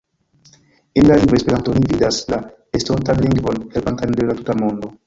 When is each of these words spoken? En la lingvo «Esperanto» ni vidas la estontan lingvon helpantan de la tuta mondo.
En 0.95 1.07
la 1.07 1.15
lingvo 1.15 1.35
«Esperanto» 1.35 1.71
ni 1.75 1.81
vidas 1.91 2.17
la 2.33 2.41
estontan 2.81 3.17
lingvon 3.27 3.65
helpantan 3.71 4.13
de 4.19 4.25
la 4.25 4.33
tuta 4.41 4.53
mondo. 4.65 4.97